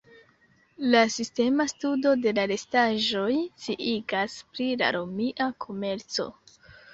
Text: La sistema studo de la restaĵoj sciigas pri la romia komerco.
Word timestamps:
La 0.93 1.01
sistema 1.15 1.65
studo 1.73 2.13
de 2.23 2.33
la 2.37 2.45
restaĵoj 2.51 3.27
sciigas 3.67 4.39
pri 4.57 4.71
la 4.85 4.89
romia 4.97 5.51
komerco. 5.67 6.29